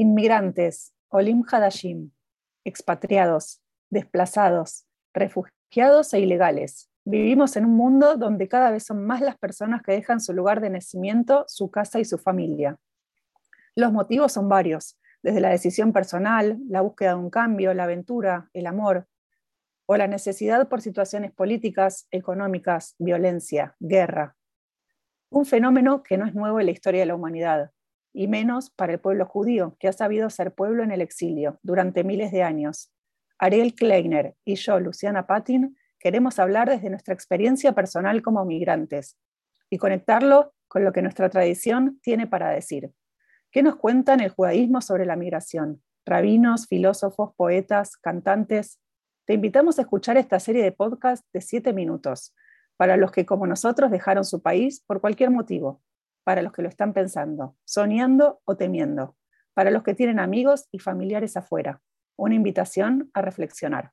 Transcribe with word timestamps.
Inmigrantes, 0.00 0.94
Olim 1.10 1.44
Hadashim, 1.46 2.10
expatriados, 2.64 3.60
desplazados, 3.90 4.86
refugiados 5.12 6.14
e 6.14 6.20
ilegales. 6.20 6.90
Vivimos 7.04 7.54
en 7.56 7.66
un 7.66 7.76
mundo 7.76 8.16
donde 8.16 8.48
cada 8.48 8.70
vez 8.70 8.84
son 8.84 9.04
más 9.04 9.20
las 9.20 9.36
personas 9.36 9.82
que 9.82 9.92
dejan 9.92 10.22
su 10.22 10.32
lugar 10.32 10.62
de 10.62 10.70
nacimiento, 10.70 11.44
su 11.48 11.70
casa 11.70 12.00
y 12.00 12.06
su 12.06 12.16
familia. 12.16 12.78
Los 13.76 13.92
motivos 13.92 14.32
son 14.32 14.48
varios, 14.48 14.98
desde 15.22 15.42
la 15.42 15.50
decisión 15.50 15.92
personal, 15.92 16.58
la 16.66 16.80
búsqueda 16.80 17.10
de 17.10 17.16
un 17.16 17.28
cambio, 17.28 17.74
la 17.74 17.84
aventura, 17.84 18.48
el 18.54 18.68
amor, 18.68 19.06
o 19.84 19.98
la 19.98 20.06
necesidad 20.06 20.66
por 20.70 20.80
situaciones 20.80 21.30
políticas, 21.30 22.08
económicas, 22.10 22.94
violencia, 22.98 23.76
guerra. 23.78 24.34
Un 25.28 25.44
fenómeno 25.44 26.02
que 26.02 26.16
no 26.16 26.24
es 26.24 26.34
nuevo 26.34 26.58
en 26.58 26.64
la 26.64 26.72
historia 26.72 27.00
de 27.00 27.06
la 27.06 27.16
humanidad, 27.16 27.70
y 28.12 28.28
menos 28.28 28.70
para 28.70 28.92
el 28.92 29.00
pueblo 29.00 29.26
judío, 29.26 29.76
que 29.78 29.88
ha 29.88 29.92
sabido 29.92 30.30
ser 30.30 30.54
pueblo 30.54 30.82
en 30.82 30.90
el 30.90 31.00
exilio 31.00 31.58
durante 31.62 32.04
miles 32.04 32.32
de 32.32 32.42
años. 32.42 32.92
Ariel 33.38 33.74
Kleiner 33.74 34.34
y 34.44 34.56
yo, 34.56 34.80
Luciana 34.80 35.26
Patin, 35.26 35.76
queremos 35.98 36.38
hablar 36.38 36.68
desde 36.68 36.90
nuestra 36.90 37.14
experiencia 37.14 37.72
personal 37.72 38.22
como 38.22 38.44
migrantes 38.44 39.16
y 39.70 39.78
conectarlo 39.78 40.52
con 40.68 40.84
lo 40.84 40.92
que 40.92 41.02
nuestra 41.02 41.30
tradición 41.30 41.98
tiene 42.02 42.26
para 42.26 42.50
decir. 42.50 42.92
¿Qué 43.50 43.62
nos 43.62 43.76
cuentan 43.76 44.20
el 44.20 44.30
judaísmo 44.30 44.80
sobre 44.80 45.06
la 45.06 45.16
migración? 45.16 45.82
Rabinos, 46.06 46.66
filósofos, 46.66 47.34
poetas, 47.36 47.96
cantantes, 47.96 48.80
te 49.26 49.34
invitamos 49.34 49.78
a 49.78 49.82
escuchar 49.82 50.16
esta 50.16 50.40
serie 50.40 50.62
de 50.62 50.72
podcast 50.72 51.24
de 51.32 51.40
7 51.40 51.72
minutos, 51.72 52.34
para 52.76 52.96
los 52.96 53.12
que 53.12 53.26
como 53.26 53.46
nosotros 53.46 53.90
dejaron 53.90 54.24
su 54.24 54.42
país 54.42 54.82
por 54.86 55.00
cualquier 55.00 55.30
motivo, 55.30 55.82
para 56.30 56.42
los 56.42 56.52
que 56.52 56.62
lo 56.62 56.68
están 56.68 56.92
pensando, 56.92 57.56
soñando 57.64 58.40
o 58.44 58.56
temiendo, 58.56 59.16
para 59.52 59.72
los 59.72 59.82
que 59.82 59.96
tienen 59.96 60.20
amigos 60.20 60.68
y 60.70 60.78
familiares 60.78 61.36
afuera. 61.36 61.82
Una 62.16 62.36
invitación 62.36 63.10
a 63.14 63.20
reflexionar. 63.20 63.90